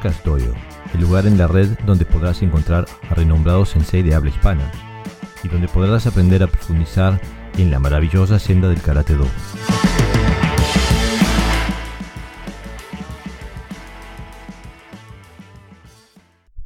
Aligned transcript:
Podcast 0.00 0.24
Doyo, 0.24 0.54
el 0.94 1.02
lugar 1.02 1.26
en 1.26 1.36
la 1.36 1.46
red 1.46 1.78
donde 1.84 2.06
podrás 2.06 2.40
encontrar 2.40 2.86
a 3.10 3.14
renombrados 3.14 3.68
sensei 3.68 4.02
de 4.02 4.14
habla 4.14 4.30
hispana 4.30 4.72
y 5.44 5.48
donde 5.48 5.68
podrás 5.68 6.06
aprender 6.06 6.42
a 6.42 6.46
profundizar 6.46 7.20
en 7.58 7.70
la 7.70 7.78
maravillosa 7.78 8.38
senda 8.38 8.70
del 8.70 8.80
Karate 8.80 9.12
Do. 9.12 9.26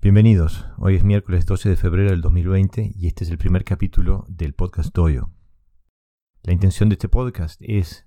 Bienvenidos, 0.00 0.66
hoy 0.78 0.94
es 0.94 1.02
miércoles 1.02 1.44
12 1.44 1.70
de 1.70 1.76
febrero 1.76 2.10
del 2.10 2.20
2020 2.20 2.92
y 2.94 3.08
este 3.08 3.24
es 3.24 3.30
el 3.30 3.38
primer 3.38 3.64
capítulo 3.64 4.26
del 4.28 4.54
podcast 4.54 4.94
Doyo. 4.94 5.30
La 6.44 6.52
intención 6.52 6.88
de 6.88 6.92
este 6.92 7.08
podcast 7.08 7.60
es 7.64 8.06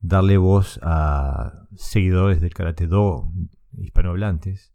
darle 0.00 0.36
voz 0.36 0.80
a 0.82 1.68
seguidores 1.76 2.40
del 2.40 2.52
Karate 2.52 2.88
Do 2.88 3.30
hispanohablantes 3.78 4.72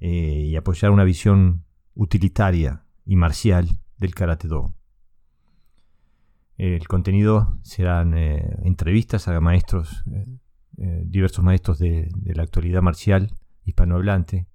eh, 0.00 0.46
y 0.46 0.56
apoyar 0.56 0.90
una 0.90 1.04
visión 1.04 1.64
utilitaria 1.94 2.84
y 3.04 3.16
marcial 3.16 3.68
del 3.96 4.14
Karate 4.14 4.48
Do. 4.48 4.74
El 6.56 6.86
contenido 6.88 7.58
serán 7.62 8.14
eh, 8.16 8.56
entrevistas 8.62 9.28
a 9.28 9.40
maestros, 9.40 10.04
eh, 10.76 11.02
diversos 11.04 11.44
maestros 11.44 11.78
de, 11.78 12.08
la 12.24 12.42
actualidad 12.42 12.82
marcial 12.82 13.32
hispanohablante, 13.64 14.46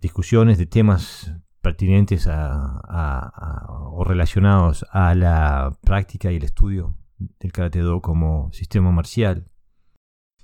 discusiones 0.00 0.58
de 0.58 0.66
temas 0.66 1.34
pertinentes 1.62 2.28
o 2.28 4.04
relacionados 4.04 4.84
a 4.90 5.14
la 5.14 5.78
práctica 5.82 6.30
y 6.30 6.36
el 6.36 6.42
estudio 6.42 6.94
del 7.40 7.52
Karate 7.52 7.78
Do 7.78 8.02
como 8.02 8.52
sistema 8.52 8.90
marcial, 8.90 9.46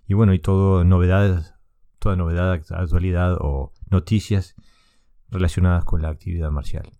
y 0.09 0.15
bueno, 0.15 0.33
y 0.33 0.39
todo 0.39 0.85
novedades, 0.85 1.55
toda 1.99 2.17
novedad, 2.17 2.51
actualidad 2.53 3.37
o 3.41 3.75
noticias 3.91 4.57
relacionadas 5.29 5.85
con 5.85 6.01
la 6.01 6.09
actividad 6.09 6.51
marcial. 6.51 6.91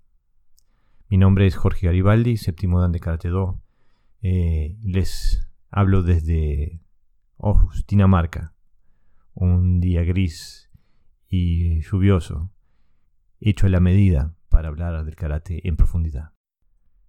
Mi 1.09 1.17
nombre 1.17 1.47
es 1.47 1.57
Jorge 1.57 1.87
Garibaldi, 1.87 2.37
séptimo 2.37 2.83
dan 2.83 2.93
de 2.93 3.01
Karate 3.01 3.31
Do. 3.31 3.63
Eh, 4.21 4.77
les 4.83 5.51
hablo 5.71 6.03
desde 6.03 6.83
Ojus, 7.39 7.87
Dinamarca. 7.87 8.55
Un 9.33 9.81
día 9.81 10.05
gris 10.05 10.71
y 11.29 11.81
lluvioso, 11.81 12.53
hecho 13.41 13.67
a 13.67 13.71
la 13.71 13.81
medida 13.81 14.35
para 14.51 14.69
hablar 14.69 15.03
del 15.07 15.17
karate 15.17 15.67
en 15.67 15.77
profundidad. 15.77 16.35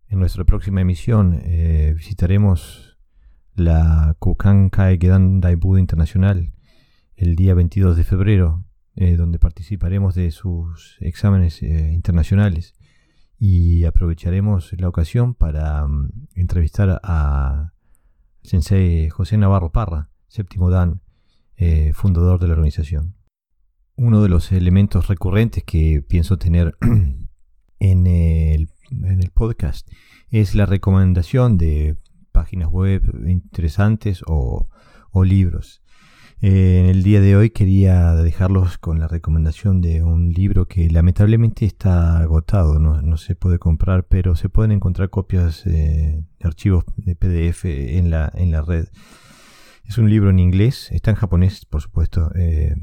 En 0.07 0.19
nuestra 0.19 0.45
próxima 0.45 0.79
emisión 0.79 1.41
eh, 1.43 1.93
visitaremos 1.97 2.88
la 3.59 4.15
Kokankai 4.19 4.97
Gedan 4.99 5.41
Buda 5.59 5.79
Internacional 5.79 6.53
el 7.15 7.35
día 7.35 7.53
22 7.53 7.97
de 7.97 8.03
febrero, 8.03 8.63
eh, 8.95 9.17
donde 9.17 9.39
participaremos 9.39 10.15
de 10.15 10.31
sus 10.31 10.97
exámenes 11.01 11.61
eh, 11.61 11.91
internacionales 11.93 12.73
y 13.37 13.83
aprovecharemos 13.83 14.73
la 14.79 14.87
ocasión 14.87 15.33
para 15.33 15.85
mm, 15.85 16.27
entrevistar 16.35 17.01
a 17.03 17.73
Sensei 18.41 19.09
José 19.09 19.37
Navarro 19.37 19.71
Parra, 19.71 20.09
séptimo 20.27 20.69
Dan, 20.69 21.01
eh, 21.57 21.91
fundador 21.93 22.39
de 22.39 22.47
la 22.47 22.53
organización. 22.53 23.15
Uno 23.95 24.23
de 24.23 24.29
los 24.29 24.51
elementos 24.53 25.07
recurrentes 25.07 25.63
que 25.65 26.01
pienso 26.07 26.37
tener 26.37 26.77
en 27.79 28.07
el, 28.07 28.69
en 28.91 29.21
el 29.21 29.31
podcast 29.31 29.89
es 30.29 30.55
la 30.55 30.65
recomendación 30.65 31.57
de 31.57 31.97
páginas 32.39 32.69
web 32.69 33.01
interesantes 33.27 34.23
o, 34.25 34.69
libros. 35.25 35.81
Eh, 36.41 36.79
en 36.79 36.85
el 36.85 37.03
día 37.03 37.19
de 37.19 37.35
hoy 37.35 37.49
quería 37.49 38.13
dejarlos 38.15 38.77
con 38.77 38.97
la 38.97 39.09
recomendación 39.09 39.81
de 39.81 40.03
un 40.03 40.29
libro 40.29 40.65
que 40.65 40.89
lamentablemente 40.89 41.65
está 41.65 42.17
agotado, 42.19 42.79
no, 42.79 43.17
se 43.17 43.35
puede 43.35 43.59
comprar, 43.59 44.07
pero 44.07 44.37
se 44.37 44.47
pueden 44.47 44.71
encontrar 44.71 45.09
copias 45.09 45.67
eh, 45.67 46.23
de 46.39 46.47
archivos 46.47 46.85
de 46.95 47.17
PDF 47.17 47.65
en 47.65 48.09
la, 48.09 48.31
en 48.35 48.51
la 48.51 48.61
red. 48.61 48.85
Es 49.83 49.97
un 49.97 50.09
libro 50.09 50.29
en 50.29 50.39
inglés, 50.39 50.87
está 50.93 51.11
en 51.11 51.17
japonés 51.17 51.65
por 51.65 51.81
supuesto, 51.81 52.31
eh, 52.35 52.73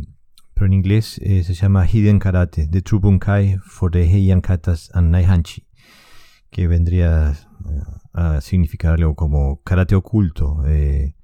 pero 0.53 0.67
en 0.67 0.75
inglés 0.75 1.19
se 1.25 1.55
llama 1.55 1.87
Hidden 1.87 2.19
Karate, 2.19 2.69
The 2.69 2.83
True 2.83 3.01
Bunkai 3.01 3.57
for 3.65 3.91
the 3.91 4.05
Heian 4.05 4.43
Katas 4.43 4.91
and 4.93 5.11
Naihanchi, 5.11 5.65
que 6.57 6.69
vendría 6.69 7.35
a 8.15 8.41
significar 8.41 8.95
algo 8.95 9.15
como 9.15 9.61
karate 9.63 9.95
oculto, 9.95 10.65
eh, 10.67 11.15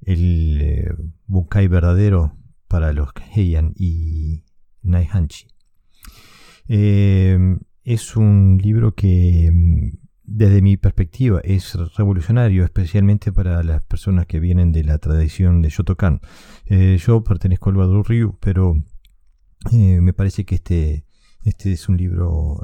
el 0.00 0.62
eh, 0.62 0.94
bunkai 1.26 1.68
verdadero 1.68 2.38
para 2.68 2.94
los 2.94 3.10
Heian 3.34 3.74
y 3.76 4.44
Naihanchi. 4.80 5.46
Eh, 6.68 7.38
es 7.84 8.16
un 8.16 8.58
libro 8.62 8.94
que 8.94 9.50
mm, 9.52 9.98
desde 10.22 10.62
mi 10.62 10.78
perspectiva 10.78 11.42
es 11.44 11.74
revolucionario, 11.98 12.64
especialmente 12.64 13.30
para 13.30 13.62
las 13.62 13.84
personas 13.84 14.24
que 14.24 14.40
vienen 14.40 14.72
de 14.72 14.84
la 14.84 14.96
tradición 14.96 15.60
de 15.60 15.68
Shotokan. 15.68 16.22
yo 17.06 17.22
pertenezco 17.22 17.68
al 17.68 17.76
Wado 17.76 18.02
Ryu, 18.02 18.38
pero 18.40 18.82
me 19.70 20.14
parece 20.14 20.46
que 20.46 20.54
este, 20.54 21.04
este 21.44 21.72
es 21.72 21.90
un 21.90 21.98
libro 21.98 22.58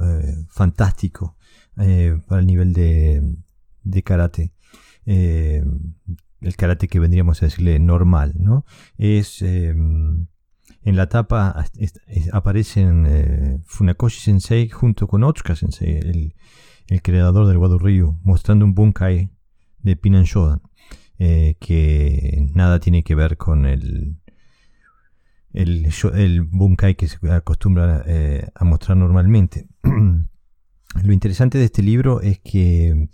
fantástico 0.48 1.36
para 2.26 2.40
el 2.40 2.46
nivel 2.46 2.72
de, 2.72 3.22
de 3.84 4.02
karate. 4.02 4.52
Eh, 5.06 5.64
el 6.40 6.56
karate 6.56 6.86
que 6.86 7.00
vendríamos 7.00 7.42
a 7.42 7.46
decirle 7.46 7.78
normal, 7.78 8.34
¿no? 8.38 8.64
Es 8.98 9.42
em, 9.42 10.26
en 10.84 10.96
la 10.96 11.08
tapa 11.08 11.64
aparecen 12.32 13.06
eh, 13.08 13.58
Funakoshi 13.64 14.20
Sensei 14.20 14.68
junto 14.68 15.08
con 15.08 15.24
Otsuka 15.24 15.56
Sensei, 15.56 15.96
el, 15.96 16.34
creador 17.02 17.46
del 17.46 17.56
Wado 17.56 17.78
mostrando 18.22 18.64
un 18.64 18.74
bunkai 18.74 19.30
de 19.78 19.96
Pinan 19.96 20.24
Shodan, 20.24 20.62
eh, 21.18 21.56
que 21.58 22.46
nada 22.54 22.78
tiene 22.78 23.02
que 23.02 23.14
ver 23.14 23.36
con 23.36 23.66
el, 23.66 24.16
el 25.52 26.42
bunkai 26.42 26.94
que 26.96 27.08
se 27.08 27.18
acostumbra 27.30 28.04
a 28.54 28.64
mostrar 28.64 28.96
normalmente. 28.96 29.66
Lo 31.02 31.12
interesante 31.12 31.58
de 31.58 31.64
este 31.64 31.82
libro 31.82 32.20
es 32.20 32.40
que 32.40 33.08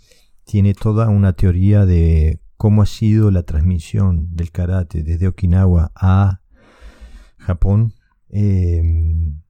tiene 0.45 0.73
toda 0.73 1.09
una 1.09 1.33
teoría 1.33 1.85
de 1.85 2.39
cómo 2.57 2.81
ha 2.81 2.85
sido 2.85 3.31
la 3.31 3.43
transmisión 3.43 4.35
del 4.35 4.51
karate 4.51 5.03
desde 5.03 5.27
Okinawa 5.27 5.91
a 5.95 6.41
Japón. 7.37 7.93
Em, 8.29 9.41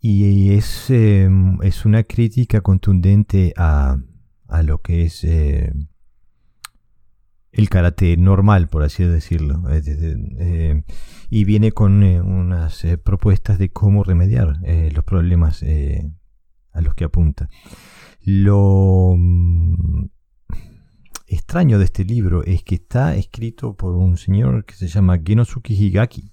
y 0.00 0.52
es, 0.52 0.90
em, 0.90 1.60
es, 1.62 1.84
una 1.84 2.02
crítica 2.04 2.60
contundente 2.60 3.52
a, 3.56 3.98
a 4.48 4.62
lo 4.62 4.82
que 4.82 5.04
es 5.06 5.24
eh, 5.24 5.72
el 7.54 7.68
karate 7.68 8.16
normal, 8.16 8.68
por 8.68 8.82
así 8.82 9.04
decirlo. 9.04 9.62
Em, 9.70 10.82
y 11.30 11.44
viene 11.44 11.72
con 11.72 12.02
eh, 12.02 12.20
unas 12.20 12.84
eh, 12.84 12.98
propuestas 12.98 13.58
de 13.58 13.70
cómo 13.70 14.04
remediar 14.04 14.58
los 14.92 15.04
problemas 15.04 15.64
a 16.72 16.80
los 16.80 16.94
que 16.94 17.04
apunta. 17.04 17.48
Lo 18.20 19.14
mm, 19.16 20.06
extraño 21.26 21.78
de 21.78 21.84
este 21.84 22.04
libro 22.04 22.42
es 22.44 22.62
que 22.62 22.76
está 22.76 23.14
escrito 23.16 23.76
por 23.76 23.94
un 23.94 24.16
señor 24.16 24.64
que 24.64 24.74
se 24.74 24.88
llama 24.88 25.20
Genosuke 25.24 25.70
Higaki. 25.70 26.32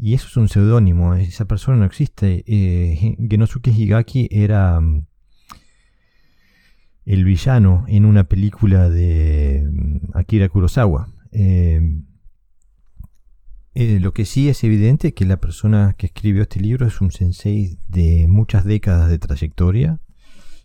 Y 0.00 0.14
eso 0.14 0.28
es 0.28 0.36
un 0.36 0.48
seudónimo, 0.48 1.14
esa 1.14 1.46
persona 1.46 1.78
no 1.78 1.84
existe. 1.84 2.44
Eh, 2.46 3.16
Genosuke 3.28 3.72
Higaki 3.72 4.28
era 4.30 4.80
mm, 4.80 5.07
el 7.08 7.24
villano 7.24 7.86
en 7.88 8.04
una 8.04 8.24
película 8.24 8.90
de 8.90 9.66
mm, 9.66 10.10
Akira 10.12 10.50
Kurosawa. 10.50 11.08
Eh, 11.32 11.80
eh, 13.74 13.98
lo 13.98 14.12
que 14.12 14.26
sí 14.26 14.50
es 14.50 14.62
evidente 14.62 15.08
es 15.08 15.14
que 15.14 15.24
la 15.24 15.38
persona 15.38 15.94
que 15.96 16.06
escribió 16.06 16.42
este 16.42 16.60
libro 16.60 16.86
es 16.86 17.00
un 17.00 17.10
sensei 17.10 17.78
de 17.88 18.26
muchas 18.28 18.66
décadas 18.66 19.08
de 19.08 19.18
trayectoria, 19.18 20.00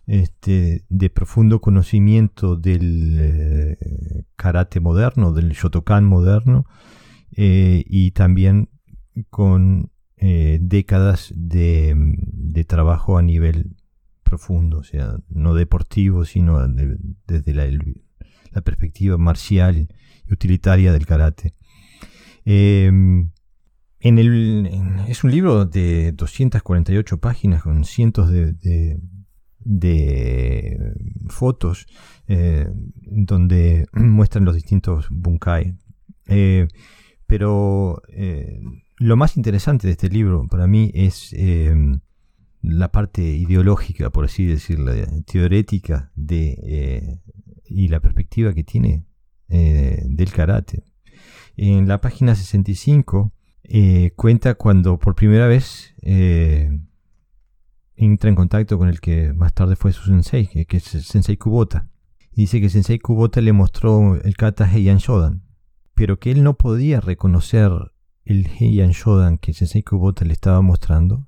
este, 0.06 0.84
de 0.90 1.08
profundo 1.08 1.62
conocimiento 1.62 2.56
del 2.56 3.16
eh, 3.18 4.24
karate 4.36 4.80
moderno, 4.80 5.32
del 5.32 5.52
Shotokan 5.52 6.04
moderno, 6.04 6.66
y 7.36 8.12
también 8.12 8.68
con 9.28 9.90
décadas 10.16 11.32
de, 11.34 12.64
trabajo 12.68 13.18
a 13.18 13.22
nivel 13.22 13.74
profundo, 14.34 14.78
o 14.78 14.82
sea, 14.82 15.16
no 15.28 15.54
deportivo, 15.54 16.24
sino 16.24 16.66
desde 17.26 17.54
la, 17.54 18.62
perspectiva 18.62 19.16
marcial 19.16 19.88
y 20.26 20.32
utilitaria 20.32 20.92
del 20.92 21.06
karate. 21.06 21.54
Em, 22.44 23.30
es 24.00 25.24
un 25.24 25.30
libro 25.30 25.64
de 25.64 26.12
248 26.12 27.18
páginas 27.18 27.62
con 27.62 27.84
cientos 27.84 28.30
de, 28.30 28.54
de 29.64 30.78
fotos 31.28 31.86
eh, 32.28 32.68
donde 33.02 33.86
muestran 33.92 34.44
los 34.44 34.54
distintos 34.54 35.06
bunkai. 35.10 35.76
Eh, 36.26 36.68
Pero 37.26 38.02
eh, 38.08 38.60
lo 38.98 39.16
más 39.16 39.36
interesante 39.36 39.86
de 39.86 39.92
este 39.92 40.08
libro 40.08 40.46
para 40.48 40.66
mí 40.66 40.90
es 40.94 41.32
em, 41.32 42.00
la 42.64 42.90
parte 42.90 43.22
ideológica, 43.22 44.10
por 44.10 44.24
así 44.24 44.46
decirlo, 44.46 44.92
teorética 45.26 46.10
de, 46.14 46.58
eh, 46.62 47.20
y 47.66 47.88
la 47.88 48.00
perspectiva 48.00 48.54
que 48.54 48.64
tiene 48.64 49.04
eh, 49.48 50.02
del 50.06 50.32
karate. 50.32 50.82
En 51.56 51.86
la 51.86 52.00
página 52.00 52.34
65 52.34 53.32
cuenta 54.16 54.54
cuando 54.54 54.98
por 54.98 55.14
primera 55.14 55.46
vez 55.46 55.94
entra 57.96 58.28
en 58.28 58.36
contacto 58.36 58.78
con 58.78 58.88
el 58.88 59.00
que 59.00 59.32
más 59.32 59.54
tarde 59.54 59.76
fue 59.76 59.92
su 59.92 60.04
sensei, 60.04 60.46
que, 60.46 60.76
es 60.76 60.84
sensei 60.84 61.36
Kubota. 61.36 61.88
Dice 62.32 62.60
que 62.60 62.68
sensei 62.68 62.98
Kubota 62.98 63.40
le 63.40 63.52
mostró 63.52 64.16
el 64.16 64.36
kata 64.36 64.70
Heian 64.70 64.98
Shodan, 64.98 65.42
pero 65.94 66.18
que 66.18 66.30
él 66.30 66.42
no 66.42 66.54
podía 66.54 67.00
reconocer 67.00 67.70
el 68.24 68.48
Heian 68.58 68.90
Shodan 68.90 69.38
que 69.38 69.52
sensei 69.52 69.82
Kubota 69.82 70.24
le 70.24 70.32
estaba 70.32 70.60
mostrando 70.60 71.26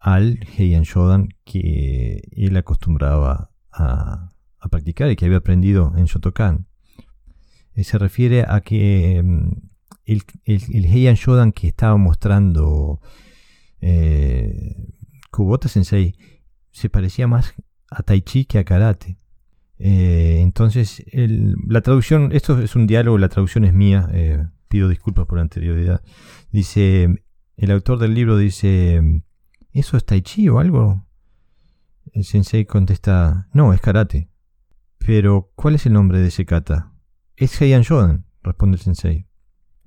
al 0.00 0.40
Heian 0.56 0.84
Shodan 0.84 1.28
que 1.44 2.28
él 2.32 2.56
acostumbraba 2.56 3.50
a, 3.72 4.32
practicar 4.70 5.10
y 5.10 5.16
que 5.16 5.24
había 5.24 5.38
aprendido 5.38 5.94
en 5.96 6.04
Shotokan. 6.04 6.66
Eh, 7.74 7.84
se 7.84 7.96
refiere 7.96 8.44
a 8.46 8.60
que 8.60 9.22
mm, 9.24 9.50
el, 10.04 10.84
Heian 10.84 11.14
Shodan 11.14 11.52
que 11.52 11.68
estaba 11.68 11.96
mostrando 11.96 13.00
eh, 13.80 14.76
Kubota 15.30 15.68
Sensei 15.68 16.14
se 16.70 16.90
parecía 16.90 17.26
más 17.26 17.54
a 17.90 18.02
Tai 18.02 18.20
Chi 18.22 18.44
que 18.44 18.58
a 18.58 18.64
Karate. 18.64 19.18
Eh, 19.78 20.40
entonces, 20.40 21.04
la 21.12 21.80
traducción, 21.82 22.30
esto 22.32 22.60
es 22.60 22.74
un 22.74 22.86
diálogo, 22.86 23.18
la 23.18 23.28
traducción 23.28 23.64
es 23.64 23.72
mía, 23.72 24.08
eh, 24.12 24.44
pido 24.68 24.88
disculpas 24.88 25.26
por 25.26 25.38
anterioridad. 25.38 26.02
Dice, 26.50 27.22
el 27.56 27.70
autor 27.70 27.98
del 27.98 28.14
libro 28.14 28.36
dice, 28.36 29.22
¿eso 29.78 29.96
es 29.96 30.04
Tai 30.04 30.22
Chi 30.22 30.48
o 30.48 30.58
algo? 30.58 31.06
El 32.12 32.24
sensei 32.24 32.64
contesta, 32.64 33.48
no, 33.52 33.72
es 33.72 33.80
karate. 33.80 34.30
Pero, 34.98 35.52
¿cuál 35.54 35.76
es 35.76 35.86
el 35.86 35.92
nombre 35.92 36.18
de 36.18 36.28
ese 36.28 36.44
kata? 36.44 36.92
Es 37.36 37.60
Heian 37.60 37.82
Shodan, 37.82 38.26
responde 38.42 38.76
el 38.76 38.82
sensei. 38.82 39.28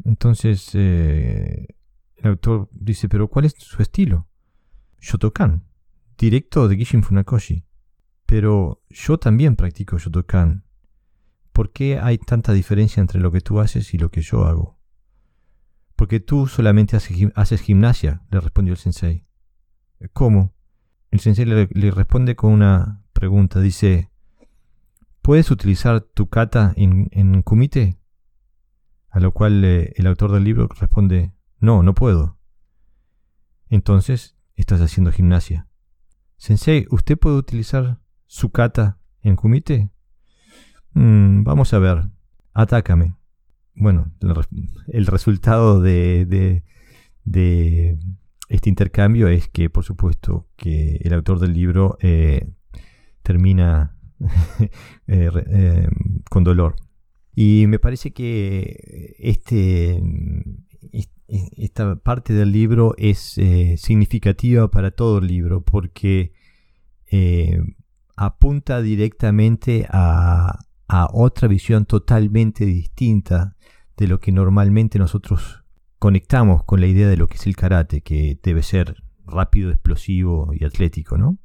Entonces, 0.03 0.71
eh, 0.73 1.75
el 2.15 2.27
autor 2.27 2.69
dice, 2.71 3.09
pero 3.09 3.27
¿cuál 3.27 3.45
es 3.45 3.55
su 3.57 3.81
estilo? 3.81 4.27
Shotokan, 4.99 5.65
directo 6.17 6.67
de 6.67 6.77
Gishin 6.77 7.03
Funakoshi. 7.03 7.65
Pero 8.25 8.83
yo 8.89 9.17
también 9.17 9.55
practico 9.55 9.97
Shotokan. 9.97 10.65
¿Por 11.51 11.73
qué 11.73 11.99
hay 11.99 12.17
tanta 12.17 12.53
diferencia 12.53 13.01
entre 13.01 13.19
lo 13.19 13.31
que 13.31 13.41
tú 13.41 13.59
haces 13.59 13.93
y 13.93 13.97
lo 13.97 14.09
que 14.09 14.21
yo 14.21 14.45
hago? 14.45 14.79
Porque 15.95 16.19
tú 16.19 16.47
solamente 16.47 16.95
haces, 16.95 17.61
gimnasia, 17.61 18.23
le 18.31 18.39
respondió 18.39 18.73
el 18.73 18.79
sensei. 18.79 19.27
¿Cómo? 20.13 20.53
El 21.09 21.19
sensei 21.19 21.45
le, 21.45 21.91
responde 21.91 22.35
con 22.35 22.53
una 22.53 23.03
pregunta. 23.13 23.59
Dice, 23.59 24.09
¿puedes 25.21 25.51
utilizar 25.51 26.01
tu 26.01 26.29
kata 26.29 26.73
en, 26.75 27.09
en 27.11 27.41
kumite? 27.41 27.97
A 29.09 29.19
lo 29.19 29.33
cual 29.33 29.63
eh, 29.65 29.93
el 29.97 30.07
autor 30.07 30.31
del 30.31 30.45
libro 30.45 30.69
responde, 30.79 31.33
no, 31.59 31.83
no 31.83 31.93
puedo. 31.93 32.37
Entonces 33.69 34.37
estás 34.55 34.81
haciendo 34.81 35.11
gimnasia. 35.11 35.67
Sensei, 36.37 36.87
¿usted 36.89 37.17
puede 37.17 37.37
utilizar 37.37 37.99
su 38.25 38.51
kata 38.51 38.99
en 39.21 39.35
kumite? 39.35 39.91
Mm, 40.93 41.43
vamos 41.43 41.73
a 41.73 41.79
ver. 41.79 42.09
Atácame. 42.53 43.15
Bueno, 43.75 44.11
el, 44.87 45.05
resultado 45.05 45.81
de, 45.81 46.25
de, 47.23 47.99
este 48.51 48.69
intercambio 48.69 49.29
es 49.29 49.47
que, 49.47 49.69
por 49.69 49.85
supuesto, 49.85 50.49
que 50.57 50.97
el 51.01 51.13
autor 51.13 51.39
del 51.39 51.53
libro 51.53 51.97
eh, 52.01 52.49
termina 53.23 53.95
eh, 55.07 55.29
eh, 55.47 55.87
con 56.29 56.43
dolor. 56.43 56.75
Y 57.33 57.65
me 57.67 57.79
parece 57.79 58.11
que 58.11 59.15
este, 59.19 60.03
esta 61.55 61.95
parte 61.95 62.33
del 62.33 62.51
libro 62.51 62.93
es 62.97 63.39
significativa 63.77 64.69
para 64.69 64.91
todo 64.91 65.19
el 65.19 65.27
libro 65.27 65.61
porque 65.63 66.33
apunta 68.17 68.81
directamente 68.81 69.87
a, 69.89 70.59
otra 71.13 71.47
visión 71.47 71.85
totalmente 71.85 72.65
distinta 72.65 73.55
de 73.95 74.07
lo 74.07 74.19
que 74.19 74.33
normalmente 74.33 74.99
nosotros 74.99 75.60
conectamos 76.01 76.63
con 76.63 76.81
la 76.81 76.87
idea 76.87 77.07
de 77.07 77.15
lo 77.15 77.27
que 77.27 77.35
es 77.35 77.45
el 77.45 77.55
karate, 77.55 78.01
que 78.01 78.39
debe 78.41 78.63
ser 78.63 79.03
rápido, 79.23 79.69
explosivo 79.69 80.49
y 80.51 80.65
atlético, 80.65 81.15
¿no? 81.15 81.37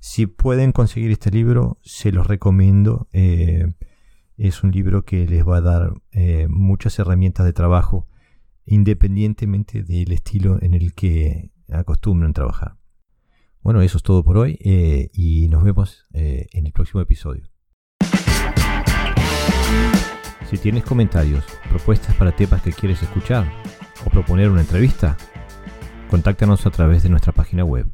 Si 0.00 0.24
pueden 0.26 0.72
conseguir 0.72 1.10
este 1.10 1.30
libro, 1.30 1.78
se 1.82 2.10
los 2.10 2.26
recomiendo. 2.26 3.06
Eh, 3.12 3.66
es 4.38 4.62
un 4.64 4.70
libro 4.70 5.04
que 5.04 5.26
les 5.26 5.46
va 5.46 5.58
a 5.58 5.60
dar 5.60 5.92
muchas 6.48 6.98
herramientas 6.98 7.44
de 7.44 7.52
trabajo 7.52 8.08
independientemente 8.64 9.82
del 9.82 10.10
estilo 10.12 10.56
en 10.62 10.72
el 10.72 10.94
que 10.94 11.50
acostumbran 11.70 12.32
trabajar. 12.32 12.78
Bueno, 13.60 13.82
eso 13.82 13.98
es 13.98 14.02
todo 14.02 14.24
por 14.24 14.38
hoy 14.38 14.58
eh, 14.64 15.10
y 15.12 15.48
nos 15.48 15.64
vemos 15.64 16.06
eh, 16.14 16.46
en 16.52 16.64
el 16.64 16.72
próximo 16.72 17.02
episodio. 17.02 17.44
Si 20.48 20.56
tienes 20.56 20.84
comentarios, 20.84 21.44
propuestas 21.68 22.16
para 22.16 22.34
temas 22.34 22.62
que 22.62 22.72
quieres 22.72 23.02
escuchar 23.02 23.46
o 24.04 24.10
proponer 24.10 24.50
una 24.50 24.60
entrevista, 24.60 25.16
contáctanos 26.10 26.66
a 26.66 26.70
través 26.70 27.02
de 27.02 27.08
nuestra 27.08 27.32
página 27.32 27.64
web 27.64 27.86